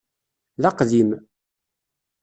[0.61, 1.09] D aqdim.